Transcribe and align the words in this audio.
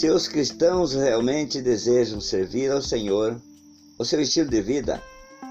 Se 0.00 0.08
os 0.08 0.26
cristãos 0.26 0.94
realmente 0.94 1.60
desejam 1.60 2.22
servir 2.22 2.72
ao 2.72 2.80
Senhor, 2.80 3.38
o 3.98 4.04
seu 4.06 4.18
estilo 4.18 4.48
de 4.48 4.62
vida 4.62 4.98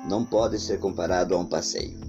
não 0.08 0.26
pode 0.26 0.60
ser 0.60 0.80
comparado 0.80 1.36
a 1.36 1.38
um 1.38 1.46
passeio. 1.46 2.00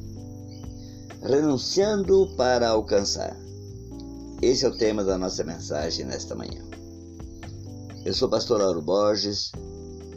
Renunciando 1.21 2.35
para 2.39 2.71
alcançar. 2.71 3.37
Esse 4.41 4.65
é 4.65 4.69
o 4.69 4.79
tema 4.79 5.05
da 5.05 5.19
nossa 5.19 5.45
mensagem 5.45 6.07
nesta 6.07 6.35
manhã. 6.35 6.65
Eu 8.07 8.15
sou 8.15 8.27
o 8.27 8.31
pastor 8.31 8.59
Lauro 8.59 8.81
Borges 8.81 9.53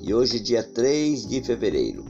e 0.02 0.14
hoje, 0.14 0.40
dia 0.40 0.64
3 0.64 1.28
de 1.28 1.44
fevereiro, 1.44 2.06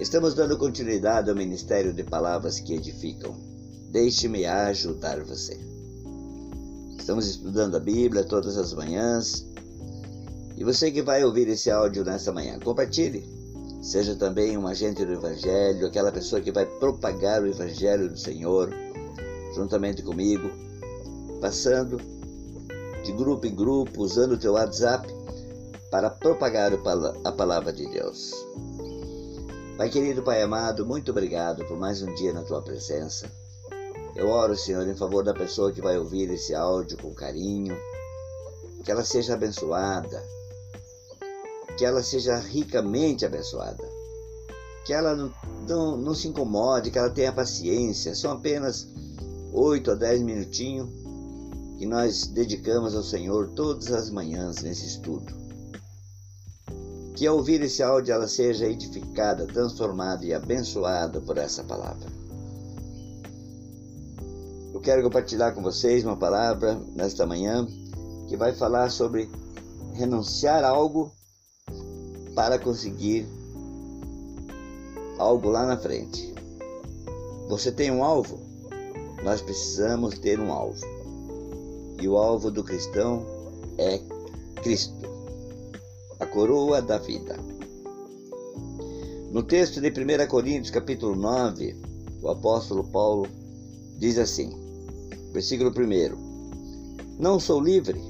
estamos 0.00 0.34
dando 0.34 0.58
continuidade 0.58 1.30
ao 1.30 1.36
Ministério 1.36 1.92
de 1.92 2.02
Palavras 2.02 2.58
que 2.58 2.74
Edificam. 2.74 3.36
Deixe-me 3.92 4.46
ajudar 4.46 5.22
você. 5.22 5.73
Estamos 7.04 7.26
estudando 7.26 7.76
a 7.76 7.80
Bíblia 7.80 8.24
todas 8.24 8.56
as 8.56 8.72
manhãs. 8.72 9.46
E 10.56 10.64
você 10.64 10.90
que 10.90 11.02
vai 11.02 11.22
ouvir 11.22 11.46
esse 11.48 11.70
áudio 11.70 12.02
nessa 12.02 12.32
manhã, 12.32 12.58
compartilhe. 12.58 13.28
Seja 13.82 14.14
também 14.14 14.56
um 14.56 14.66
agente 14.66 15.04
do 15.04 15.12
Evangelho, 15.12 15.86
aquela 15.86 16.10
pessoa 16.10 16.40
que 16.40 16.50
vai 16.50 16.64
propagar 16.64 17.42
o 17.42 17.46
Evangelho 17.46 18.08
do 18.08 18.18
Senhor, 18.18 18.72
juntamente 19.54 20.02
comigo, 20.02 20.48
passando 21.42 21.98
de 23.04 23.12
grupo 23.12 23.46
em 23.46 23.54
grupo, 23.54 24.02
usando 24.02 24.32
o 24.32 24.38
teu 24.38 24.54
WhatsApp 24.54 25.06
para 25.90 26.08
propagar 26.08 26.72
a 27.22 27.32
palavra 27.32 27.70
de 27.70 27.86
Deus. 27.86 28.32
Pai 29.76 29.90
querido, 29.90 30.22
Pai 30.22 30.40
amado, 30.40 30.86
muito 30.86 31.10
obrigado 31.10 31.66
por 31.66 31.76
mais 31.76 32.00
um 32.00 32.14
dia 32.14 32.32
na 32.32 32.44
tua 32.44 32.62
presença. 32.62 33.30
Eu 34.16 34.28
oro, 34.28 34.56
Senhor, 34.56 34.86
em 34.86 34.94
favor 34.94 35.24
da 35.24 35.34
pessoa 35.34 35.72
que 35.72 35.80
vai 35.80 35.98
ouvir 35.98 36.30
esse 36.30 36.54
áudio 36.54 36.96
com 36.98 37.12
carinho, 37.12 37.76
que 38.84 38.90
ela 38.90 39.04
seja 39.04 39.34
abençoada, 39.34 40.22
que 41.76 41.84
ela 41.84 42.00
seja 42.00 42.36
ricamente 42.36 43.26
abençoada, 43.26 43.82
que 44.84 44.92
ela 44.92 45.16
não, 45.16 45.32
não, 45.66 45.96
não 45.96 46.14
se 46.14 46.28
incomode, 46.28 46.92
que 46.92 46.98
ela 46.98 47.10
tenha 47.10 47.32
paciência. 47.32 48.14
São 48.14 48.30
apenas 48.30 48.86
oito 49.52 49.90
a 49.90 49.96
dez 49.96 50.22
minutinhos 50.22 50.88
que 51.76 51.84
nós 51.84 52.28
dedicamos 52.28 52.94
ao 52.94 53.02
Senhor 53.02 53.48
todas 53.48 53.90
as 53.90 54.10
manhãs 54.10 54.62
nesse 54.62 54.86
estudo. 54.86 55.34
Que 57.16 57.26
ao 57.26 57.36
ouvir 57.36 57.60
esse 57.62 57.82
áudio 57.82 58.14
ela 58.14 58.28
seja 58.28 58.66
edificada, 58.66 59.44
transformada 59.44 60.24
e 60.24 60.32
abençoada 60.32 61.20
por 61.20 61.36
essa 61.36 61.64
palavra 61.64 62.13
quero 64.84 65.02
compartilhar 65.02 65.52
com 65.52 65.62
vocês 65.62 66.04
uma 66.04 66.14
palavra 66.14 66.78
nesta 66.94 67.24
manhã 67.24 67.66
que 68.28 68.36
vai 68.36 68.52
falar 68.52 68.90
sobre 68.90 69.30
renunciar 69.94 70.62
a 70.62 70.68
algo 70.68 71.10
para 72.34 72.58
conseguir 72.58 73.26
algo 75.16 75.48
lá 75.48 75.64
na 75.64 75.78
frente. 75.78 76.34
Você 77.48 77.72
tem 77.72 77.90
um 77.90 78.04
alvo? 78.04 78.38
Nós 79.22 79.40
precisamos 79.40 80.18
ter 80.18 80.38
um 80.38 80.52
alvo. 80.52 80.84
E 81.98 82.06
o 82.06 82.18
alvo 82.18 82.50
do 82.50 82.62
cristão 82.62 83.24
é 83.78 83.98
Cristo, 84.56 85.08
a 86.20 86.26
coroa 86.26 86.82
da 86.82 86.98
vida. 86.98 87.38
No 89.32 89.42
texto 89.42 89.80
de 89.80 89.88
1 89.88 90.26
Coríntios, 90.28 90.70
capítulo 90.70 91.16
9, 91.16 91.74
o 92.20 92.28
apóstolo 92.28 92.84
Paulo 92.84 93.26
diz 93.98 94.18
assim: 94.18 94.63
Versículo 95.34 95.70
1. 95.70 97.18
Não 97.18 97.40
sou 97.40 97.60
livre, 97.60 98.00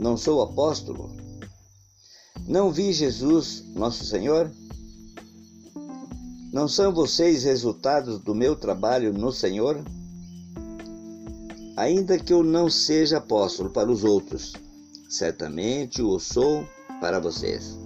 não 0.00 0.16
sou 0.16 0.42
apóstolo, 0.42 1.14
não 2.44 2.72
vi 2.72 2.92
Jesus, 2.92 3.64
nosso 3.72 4.04
Senhor? 4.04 4.50
Não 6.52 6.66
são 6.66 6.92
vocês 6.92 7.44
resultados 7.44 8.18
do 8.18 8.34
meu 8.34 8.56
trabalho 8.56 9.12
no 9.12 9.30
Senhor? 9.30 9.80
Ainda 11.76 12.18
que 12.18 12.32
eu 12.32 12.42
não 12.42 12.68
seja 12.68 13.18
apóstolo 13.18 13.70
para 13.70 13.88
os 13.88 14.02
outros, 14.02 14.54
certamente 15.08 16.02
o 16.02 16.18
sou 16.18 16.66
para 17.00 17.20
vocês, 17.20 17.78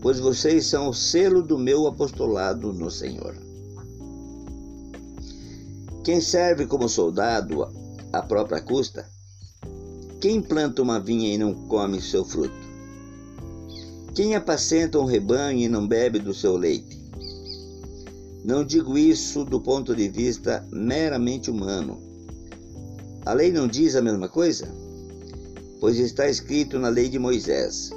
pois 0.00 0.18
vocês 0.18 0.64
são 0.64 0.88
o 0.88 0.94
selo 0.94 1.42
do 1.42 1.58
meu 1.58 1.86
apostolado 1.86 2.72
no 2.72 2.90
Senhor. 2.90 3.53
Quem 6.04 6.20
serve 6.20 6.66
como 6.66 6.86
soldado 6.86 7.66
à 8.12 8.20
própria 8.20 8.60
custa? 8.60 9.08
Quem 10.20 10.42
planta 10.42 10.82
uma 10.82 11.00
vinha 11.00 11.32
e 11.32 11.38
não 11.38 11.54
come 11.54 11.98
seu 11.98 12.26
fruto? 12.26 12.54
Quem 14.14 14.36
apacenta 14.36 14.98
um 14.98 15.06
rebanho 15.06 15.60
e 15.60 15.68
não 15.68 15.88
bebe 15.88 16.18
do 16.18 16.34
seu 16.34 16.58
leite? 16.58 17.02
Não 18.44 18.62
digo 18.62 18.98
isso 18.98 19.46
do 19.46 19.58
ponto 19.58 19.96
de 19.96 20.06
vista 20.10 20.62
meramente 20.70 21.50
humano. 21.50 21.98
A 23.24 23.32
lei 23.32 23.50
não 23.50 23.66
diz 23.66 23.96
a 23.96 24.02
mesma 24.02 24.28
coisa? 24.28 24.68
Pois 25.80 25.98
está 25.98 26.28
escrito 26.28 26.78
na 26.78 26.90
lei 26.90 27.08
de 27.08 27.18
Moisés: 27.18 27.88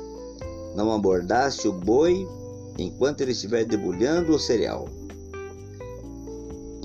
Não 0.78 0.94
abordasse 0.94 1.68
o 1.68 1.74
boi 1.74 2.26
enquanto 2.78 3.20
ele 3.20 3.34
estiver 3.34 3.66
debulhando 3.66 4.34
o 4.34 4.40
cereal. 4.40 4.88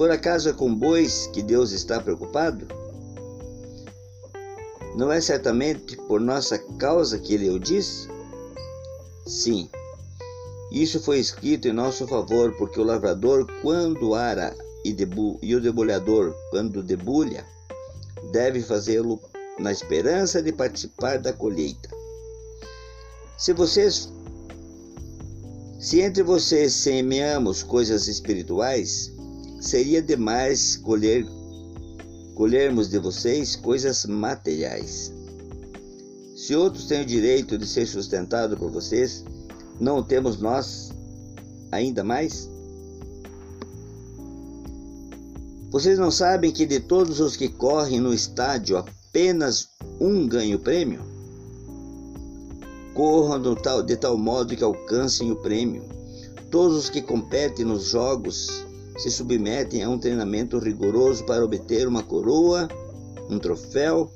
Por 0.02 0.10
acaso 0.10 0.48
é 0.48 0.52
com 0.52 0.74
bois 0.74 1.28
que 1.28 1.40
Deus 1.40 1.70
está 1.70 2.00
preocupado? 2.00 2.66
Não 4.96 5.12
é 5.12 5.20
certamente 5.20 5.96
por 5.96 6.20
nossa 6.20 6.58
causa 6.76 7.20
que 7.20 7.34
ele 7.34 7.48
o 7.48 7.56
diz? 7.56 8.08
Sim, 9.24 9.70
isso 10.72 10.98
foi 10.98 11.20
escrito 11.20 11.68
em 11.68 11.72
nosso 11.72 12.04
favor, 12.08 12.52
porque 12.56 12.80
o 12.80 12.82
lavrador, 12.82 13.46
quando 13.62 14.16
ara 14.16 14.52
e, 14.84 14.90
e 15.40 15.54
o 15.54 15.60
debulhador, 15.60 16.34
quando 16.50 16.82
debulha, 16.82 17.46
deve 18.32 18.60
fazê-lo 18.60 19.20
na 19.60 19.70
esperança 19.70 20.42
de 20.42 20.50
participar 20.50 21.20
da 21.20 21.32
colheita. 21.32 21.88
Se 23.38 23.52
vocês 23.52 24.12
se 25.78 26.00
entre 26.00 26.22
vocês 26.24 26.72
semeamos 26.74 27.62
coisas 27.62 28.06
espirituais, 28.06 29.11
seria 29.62 30.02
demais 30.02 30.76
colher, 30.76 31.24
colhermos 32.34 32.90
de 32.90 32.98
vocês 32.98 33.54
coisas 33.54 34.04
materiais. 34.04 35.12
Se 36.36 36.56
outros 36.56 36.86
têm 36.86 37.02
o 37.02 37.06
direito 37.06 37.56
de 37.56 37.64
ser 37.64 37.86
sustentado 37.86 38.56
por 38.56 38.72
vocês, 38.72 39.24
não 39.78 40.02
temos 40.02 40.40
nós 40.40 40.90
ainda 41.70 42.02
mais? 42.02 42.50
Vocês 45.70 45.96
não 45.96 46.10
sabem 46.10 46.50
que 46.50 46.66
de 46.66 46.80
todos 46.80 47.20
os 47.20 47.36
que 47.36 47.48
correm 47.48 48.00
no 48.00 48.12
estádio, 48.12 48.76
apenas 48.76 49.68
um 50.00 50.26
ganha 50.26 50.56
o 50.56 50.58
prêmio? 50.58 51.00
Corram 52.94 53.40
de 53.86 53.96
tal 53.96 54.18
modo 54.18 54.56
que 54.56 54.64
alcancem 54.64 55.30
o 55.30 55.36
prêmio. 55.36 55.84
Todos 56.50 56.76
os 56.76 56.90
que 56.90 57.00
competem 57.00 57.64
nos 57.64 57.84
jogos 57.84 58.66
se 58.98 59.10
submetem 59.10 59.82
a 59.82 59.88
um 59.88 59.98
treinamento 59.98 60.58
rigoroso 60.58 61.24
para 61.24 61.44
obter 61.44 61.88
uma 61.88 62.02
coroa, 62.02 62.68
um 63.30 63.38
troféu 63.38 64.10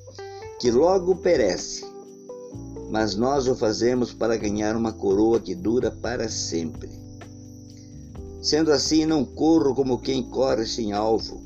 que 0.60 0.70
logo 0.70 1.16
perece. 1.16 1.84
Mas 2.90 3.16
nós 3.16 3.48
o 3.48 3.54
fazemos 3.54 4.12
para 4.12 4.36
ganhar 4.36 4.76
uma 4.76 4.92
coroa 4.92 5.40
que 5.40 5.54
dura 5.54 5.90
para 5.90 6.28
sempre. 6.28 6.90
Sendo 8.42 8.70
assim, 8.70 9.04
não 9.04 9.24
corro 9.24 9.74
como 9.74 9.98
quem 9.98 10.22
corre 10.22 10.66
sem 10.66 10.92
alvo, 10.92 11.42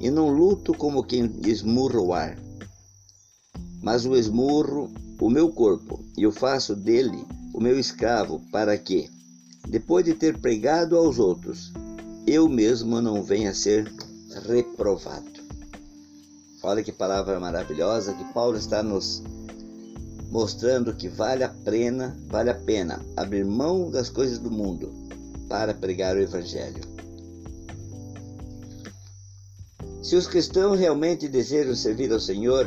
e 0.00 0.10
não 0.10 0.28
luto 0.28 0.74
como 0.74 1.02
quem 1.02 1.32
esmurra 1.46 2.00
o 2.00 2.12
ar. 2.12 2.38
Mas 3.82 4.04
o 4.04 4.14
esmurro 4.14 4.90
o 5.18 5.30
meu 5.30 5.48
corpo, 5.48 6.04
e 6.16 6.26
o 6.26 6.32
faço 6.32 6.76
dele 6.76 7.24
o 7.54 7.60
meu 7.60 7.78
escravo, 7.80 8.42
para 8.52 8.76
que, 8.76 9.08
depois 9.66 10.04
de 10.04 10.12
ter 10.12 10.36
pregado 10.38 10.94
aos 10.94 11.18
outros, 11.18 11.72
eu 12.26 12.48
mesmo 12.48 13.00
não 13.00 13.22
venha 13.22 13.50
a 13.50 13.54
ser 13.54 13.90
reprovado. 14.48 15.46
Olha 16.60 16.82
que 16.82 16.90
palavra 16.90 17.38
maravilhosa 17.38 18.12
que 18.12 18.32
Paulo 18.32 18.58
está 18.58 18.82
nos 18.82 19.22
mostrando 20.28 20.92
que 20.92 21.08
vale 21.08 21.44
a 21.44 21.48
pena, 21.48 22.16
vale 22.26 22.50
a 22.50 22.54
pena 22.54 23.00
abrir 23.16 23.44
mão 23.44 23.88
das 23.92 24.10
coisas 24.10 24.40
do 24.40 24.50
mundo 24.50 24.92
para 25.48 25.72
pregar 25.72 26.16
o 26.16 26.20
evangelho. 26.20 26.80
Se 30.02 30.16
os 30.16 30.26
cristãos 30.26 30.80
realmente 30.80 31.28
desejam 31.28 31.76
servir 31.76 32.12
ao 32.12 32.18
Senhor, 32.18 32.66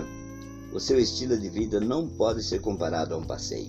o 0.73 0.79
seu 0.79 0.97
estilo 0.97 1.37
de 1.37 1.49
vida 1.49 1.81
não 1.81 2.07
pode 2.07 2.43
ser 2.43 2.61
comparado 2.61 3.13
a 3.13 3.17
um 3.17 3.25
passeio. 3.25 3.67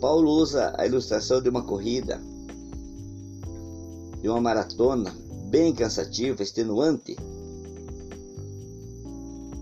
Paulo 0.00 0.30
usa 0.30 0.74
a 0.78 0.86
ilustração 0.86 1.42
de 1.42 1.50
uma 1.50 1.62
corrida 1.62 2.18
de 4.24 4.30
uma 4.30 4.40
maratona 4.40 5.14
bem 5.50 5.74
cansativa, 5.74 6.42
extenuante, 6.42 7.14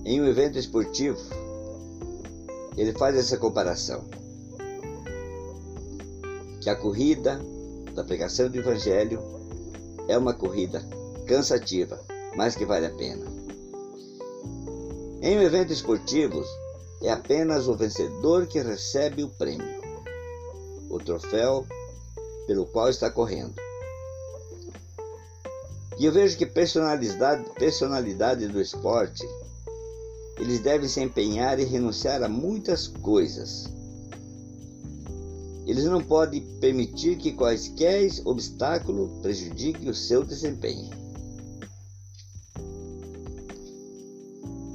em 0.05 0.21
um 0.21 0.25
evento 0.25 0.57
esportivo. 0.57 1.19
ele 2.77 2.93
faz 2.93 3.17
essa 3.17 3.37
comparação. 3.37 4.05
Que 6.61 6.71
a 6.71 6.77
corrida 6.77 7.41
da 7.93 8.05
pregação 8.05 8.49
do 8.49 8.57
Evangelho 8.57 9.21
é 10.07 10.17
uma 10.17 10.33
corrida 10.33 10.81
cansativa, 11.27 12.01
mas 12.37 12.55
que 12.55 12.65
vale 12.65 12.87
a 12.87 12.95
pena. 12.95 13.27
Em 15.23 15.39
um 15.39 15.43
evento 15.43 15.73
esportivo, 15.73 16.41
é 17.03 17.11
apenas 17.11 17.67
o 17.67 17.75
vencedor 17.75 18.47
que 18.47 18.61
recebe 18.61 19.25
o 19.25 19.29
prêmio, 19.29 19.83
o 20.89 21.01
troféu 21.01 21.67
pelo 22.47 22.65
qual 22.67 22.89
está 22.89 23.11
correndo. 23.11 23.72
E 26.03 26.05
eu 26.05 26.11
vejo 26.11 26.37
que 26.37 26.45
personalidade, 26.45 27.49
personalidade 27.51 28.49
do 28.49 28.61
esporte, 28.61 29.25
eles 30.37 30.59
devem 30.59 30.89
se 30.89 31.01
empenhar 31.01 31.61
e 31.61 31.65
renunciar 31.65 32.25
a 32.25 32.29
muitas 32.29 32.89
coisas. 32.89 33.71
Eles 35.65 35.85
não 35.85 36.03
podem 36.03 36.41
permitir 36.59 37.19
que 37.19 37.31
quaisquer 37.31 38.11
obstáculo 38.25 39.21
prejudique 39.23 39.89
o 39.89 39.95
seu 39.95 40.25
desempenho. 40.25 40.91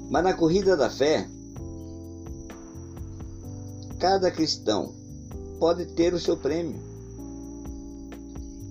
Mas 0.09 0.23
na 0.23 0.33
corrida 0.33 0.77
da 0.77 0.89
fé, 0.89 1.27
cada 3.99 4.31
cristão 4.31 4.95
pode 5.59 5.87
ter 5.87 6.13
o 6.13 6.19
seu 6.21 6.37
prêmio. 6.37 6.86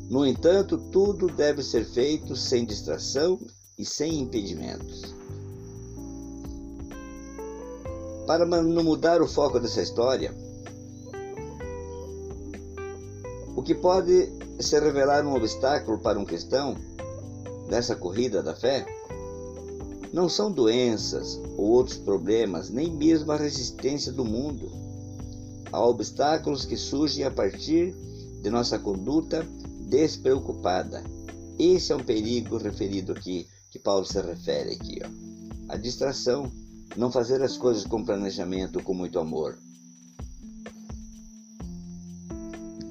No 0.09 0.25
entanto, 0.25 0.79
tudo 0.93 1.27
deve 1.27 1.63
ser 1.63 1.85
feito 1.85 2.37
sem 2.37 2.65
distração 2.65 3.41
e 3.77 3.85
sem 3.85 4.21
impedimentos. 4.21 5.15
Para 8.27 8.47
não 8.47 8.85
mudar 8.85 9.21
o 9.21 9.27
foco 9.27 9.59
dessa 9.59 9.83
história, 9.83 10.35
o 13.57 13.63
que 13.63 13.75
pode 13.75 14.33
se 14.61 14.79
revelar 14.79 15.27
um 15.27 15.35
obstáculo 15.35 15.99
para 15.99 16.19
um 16.19 16.25
cristão 16.25 16.77
nessa 17.69 17.97
corrida 17.97 18.43
da 18.43 18.55
fé 18.55 18.87
não 20.13 20.29
são 20.29 20.51
doenças 20.51 21.41
ou 21.57 21.67
outros 21.67 21.99
problemas, 21.99 22.71
nem 22.71 22.91
mesmo 22.91 23.33
a 23.33 23.37
resistência 23.37 24.13
do 24.13 24.25
mundo. 24.25 24.71
Há 25.71 25.85
obstáculos 25.85 26.65
que 26.65 26.77
surgem 26.77 27.25
a 27.25 27.31
partir 27.31 27.93
de 28.41 28.51
nossa 28.51 28.79
conduta 28.79 29.47
despreocupada. 29.87 31.03
Esse 31.59 31.93
é 31.93 31.97
um 31.97 32.05
perigo 32.05 32.59
referido 32.59 33.13
aqui, 33.13 33.47
que 33.71 33.79
Paulo 33.79 34.05
se 34.05 34.21
refere 34.21 34.73
aqui. 34.73 35.01
Ó. 35.03 35.73
A 35.73 35.77
distração, 35.77 36.51
não 36.97 37.11
fazer 37.11 37.43
as 37.43 37.57
coisas 37.57 37.85
com 37.85 38.05
planejamento, 38.05 38.83
com 38.83 38.93
muito 38.93 39.19
amor. 39.19 39.59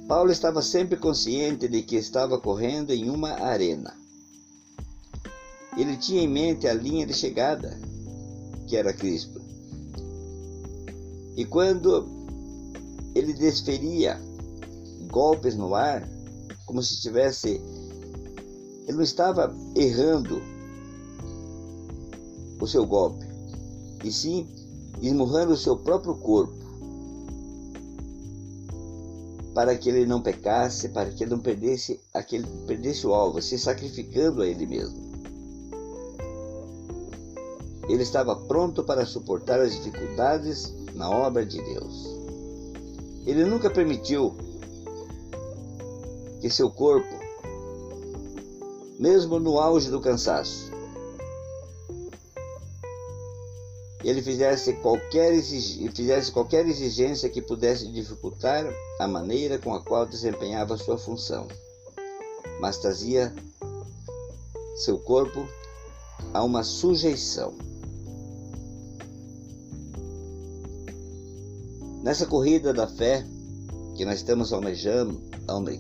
Paulo 0.08 0.32
estava 0.32 0.62
sempre 0.62 0.98
consciente 0.98 1.68
de 1.68 1.82
que 1.82 1.96
estava 1.96 2.40
correndo 2.40 2.92
em 2.92 3.10
uma 3.10 3.32
arena. 3.32 3.94
Ele 5.78 5.98
tinha 5.98 6.22
em 6.22 6.28
mente 6.28 6.68
a 6.68 6.74
linha 6.74 7.06
de 7.06 7.14
chegada, 7.14 7.78
que 8.68 8.78
era 8.78 8.94
Cristo. 8.94 9.42
E 11.36 11.44
quando 11.44 12.08
ele 13.14 13.34
desferia 13.34 14.20
golpes 15.10 15.56
no 15.56 15.74
ar, 15.74 16.08
como 16.66 16.82
se 16.82 17.02
tivesse. 17.02 17.62
Ele 18.88 18.98
não 18.98 19.04
estava 19.04 19.56
errando 19.76 20.42
o 22.60 22.68
seu 22.68 22.86
golpe, 22.86 23.26
e 24.04 24.12
sim 24.12 24.48
esmurrando 25.02 25.54
o 25.54 25.58
seu 25.58 25.78
próprio 25.78 26.16
corpo, 26.16 26.66
para 29.54 29.76
que 29.76 29.90
ele 29.90 30.06
não 30.06 30.22
pecasse, 30.22 30.90
para 30.90 31.10
que 31.10 31.24
ele 31.24 31.32
não 31.32 31.40
perdesse, 31.40 32.00
aquele, 32.14 32.46
perdesse 32.68 33.08
o 33.08 33.14
alvo, 33.14 33.42
se 33.42 33.58
sacrificando 33.58 34.42
a 34.42 34.48
ele 34.48 34.66
mesmo. 34.66 35.06
Ele 37.88 38.04
estava 38.04 38.36
pronto 38.36 38.84
para 38.84 39.06
suportar 39.06 39.60
as 39.60 39.74
dificuldades 39.76 40.74
na 40.94 41.10
obra 41.10 41.46
de 41.46 41.62
Deus. 41.62 42.16
Ele 43.26 43.46
nunca 43.46 43.70
permitiu 43.70 44.36
que 46.46 46.50
seu 46.52 46.70
corpo, 46.70 47.20
mesmo 49.00 49.40
no 49.40 49.58
auge 49.60 49.90
do 49.90 50.00
cansaço, 50.00 50.72
ele 54.04 54.22
fizesse 54.22 54.74
qualquer, 54.74 55.34
fizesse 55.42 56.32
qualquer 56.32 56.68
exigência 56.68 57.30
que 57.30 57.42
pudesse 57.42 57.92
dificultar 57.92 58.64
a 59.00 59.08
maneira 59.08 59.58
com 59.58 59.74
a 59.74 59.82
qual 59.82 60.06
desempenhava 60.06 60.78
sua 60.78 61.00
função, 61.00 61.48
mas 62.62 62.78
trazia 62.78 63.34
seu 64.76 65.00
corpo 65.00 65.50
a 66.32 66.44
uma 66.44 66.64
sujeição. 66.64 67.56
Nessa 72.04 72.28
corrida 72.28 72.72
da 72.72 72.88
fé 72.88 73.26
que 73.98 74.06
nós 74.06 74.18
estamos 74.18 74.54
almejando, 74.54 75.34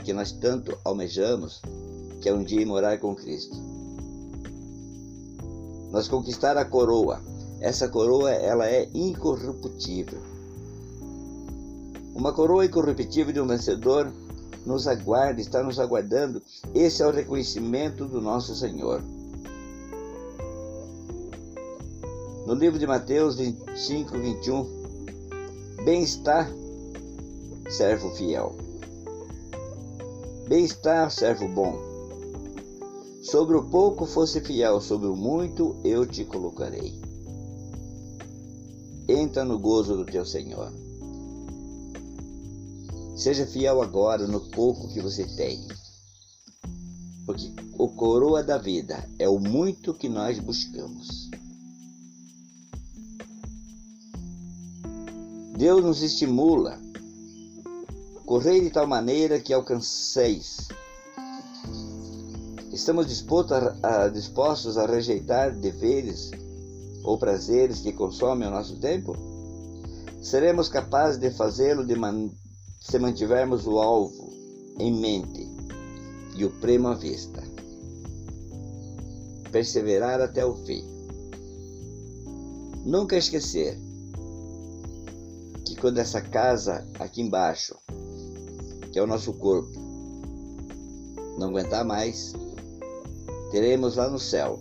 que 0.03 0.13
nós 0.13 0.31
tanto 0.31 0.77
almejamos, 0.83 1.61
que 2.21 2.29
é 2.29 2.33
um 2.33 2.43
dia 2.43 2.65
morar 2.65 2.99
com 2.99 3.15
Cristo. 3.15 3.55
Nós 5.91 6.07
conquistar 6.07 6.57
a 6.57 6.65
coroa. 6.65 7.21
Essa 7.59 7.87
coroa 7.87 8.31
ela 8.31 8.67
é 8.67 8.89
incorruptível. 8.93 10.19
Uma 12.13 12.33
coroa 12.33 12.65
incorruptível 12.65 13.33
de 13.33 13.41
um 13.41 13.47
vencedor 13.47 14.11
nos 14.65 14.87
aguarda, 14.87 15.41
está 15.41 15.63
nos 15.63 15.79
aguardando. 15.79 16.41
Esse 16.73 17.01
é 17.01 17.07
o 17.07 17.11
reconhecimento 17.11 18.05
do 18.05 18.21
nosso 18.21 18.55
Senhor. 18.55 19.01
No 22.45 22.53
livro 22.53 22.77
de 22.77 22.85
Mateus 22.85 23.37
25, 23.37 24.19
21, 24.19 25.83
bem-estar, 25.83 26.49
servo 27.69 28.11
fiel. 28.11 28.64
Bem-estar, 30.47 31.09
servo 31.09 31.47
bom. 31.47 31.73
Sobre 33.23 33.55
o 33.57 33.67
pouco 33.67 34.05
fosse 34.05 34.39
fiel, 34.39 34.79
sobre 34.79 35.07
o 35.07 35.15
muito 35.15 35.75
eu 35.83 36.05
te 36.05 36.23
colocarei. 36.23 37.01
Entra 39.09 39.43
no 39.43 39.57
gozo 39.57 39.97
do 39.97 40.05
teu 40.05 40.23
Senhor. 40.23 40.71
Seja 43.15 43.47
fiel 43.47 43.81
agora 43.81 44.27
no 44.27 44.39
pouco 44.51 44.87
que 44.89 45.01
você 45.01 45.25
tem. 45.35 45.67
Porque 47.25 47.51
o 47.79 47.89
coroa 47.89 48.43
da 48.43 48.59
vida 48.59 49.09
é 49.17 49.27
o 49.27 49.39
muito 49.39 49.95
que 49.95 50.07
nós 50.07 50.37
buscamos. 50.37 51.27
Deus 55.57 55.83
nos 55.83 56.03
estimula 56.03 56.84
Correi 58.25 58.59
de 58.59 58.71
tal 58.71 58.87
maneira 58.87 59.39
que 59.39 59.53
alcanceis. 59.53 60.67
Estamos 62.73 63.05
dispostos 63.05 63.51
a, 63.51 64.05
a, 64.05 64.07
dispostos 64.07 64.79
a 64.79 64.87
rejeitar 64.87 65.55
deveres 65.55 66.31
ou 67.03 67.19
prazeres 67.19 67.81
que 67.81 67.93
consomem 67.93 68.47
o 68.47 68.51
nosso 68.51 68.79
tempo? 68.79 69.15
Seremos 70.23 70.67
capazes 70.67 71.19
de 71.19 71.29
fazê-lo 71.29 71.85
man 71.99 72.31
se 72.81 72.97
mantivermos 72.97 73.67
o 73.67 73.77
alvo 73.77 74.33
em 74.79 74.91
mente 74.91 75.47
e 76.35 76.43
o 76.45 76.49
prêmio 76.49 76.87
à 76.87 76.95
vista. 76.95 77.43
Perseverar 79.51 80.19
até 80.19 80.43
o 80.43 80.55
fim. 80.65 80.83
Nunca 82.83 83.15
esquecer 83.15 83.79
que 85.63 85.75
quando 85.75 85.99
essa 85.99 86.21
casa 86.21 86.87
aqui 86.99 87.21
embaixo 87.21 87.75
que 88.95 88.99
é 88.99 89.03
o 89.03 89.07
nosso 89.07 89.33
corpo, 89.33 89.77
não 91.37 91.49
aguentar 91.49 91.83
mais, 91.83 92.31
teremos 93.51 93.97
lá 93.97 94.09
no 94.09 94.17
céu 94.17 94.57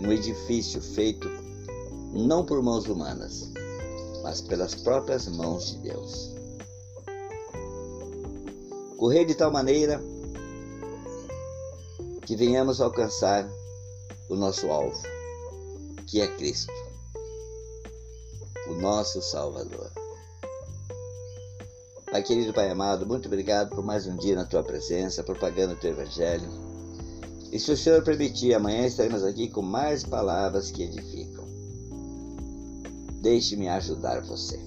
um 0.00 0.10
edifício 0.10 0.80
feito 0.80 1.28
não 2.10 2.42
por 2.42 2.62
mãos 2.62 2.86
humanas, 2.86 3.52
mas 4.22 4.40
pelas 4.40 4.74
próprias 4.74 5.28
mãos 5.28 5.72
de 5.72 5.78
Deus. 5.90 6.34
Correr 8.96 9.26
de 9.26 9.34
tal 9.34 9.50
maneira 9.50 10.02
que 12.24 12.34
venhamos 12.36 12.80
alcançar 12.80 13.46
o 14.30 14.36
nosso 14.36 14.70
alvo, 14.70 15.02
que 16.06 16.22
é 16.22 16.26
Cristo, 16.28 16.72
o 18.70 18.72
nosso 18.76 19.20
Salvador. 19.20 19.99
Pai 22.10 22.24
querido, 22.24 22.52
Pai 22.52 22.68
amado, 22.68 23.06
muito 23.06 23.26
obrigado 23.26 23.70
por 23.70 23.84
mais 23.84 24.04
um 24.04 24.16
dia 24.16 24.34
na 24.34 24.44
tua 24.44 24.64
presença, 24.64 25.22
propagando 25.22 25.74
o 25.74 25.76
teu 25.76 25.92
evangelho. 25.92 26.48
E 27.52 27.58
se 27.58 27.70
o 27.70 27.76
Senhor 27.76 28.02
permitir, 28.02 28.52
amanhã 28.52 28.84
estaremos 28.84 29.22
aqui 29.22 29.48
com 29.48 29.62
mais 29.62 30.02
palavras 30.02 30.72
que 30.72 30.82
edificam. 30.82 31.44
Deixe-me 33.22 33.68
ajudar 33.68 34.22
você. 34.22 34.58